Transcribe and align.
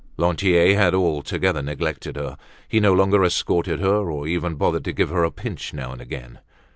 Lantier 0.17 0.75
had 0.75 0.95
altogether 0.95 1.61
neglected 1.61 2.15
her; 2.15 2.35
he 2.67 2.79
no 2.79 2.91
longer 2.91 3.23
escorted 3.23 3.79
her 3.81 4.09
or 4.09 4.25
even 4.25 4.55
bothered 4.55 4.83
to 4.85 4.93
give 4.93 5.09
her 5.09 5.23
a 5.23 5.29
pinch 5.29 5.75
now 5.75 5.91
and 5.91 6.01
again. 6.01 6.39